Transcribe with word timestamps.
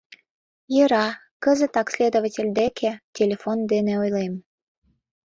—Йӧра, 0.75 1.07
кызытак 1.43 1.87
следователь 1.95 2.49
деке 2.59 2.91
телефон 3.17 3.57
дене 3.71 3.93
ойлем. 4.03 4.33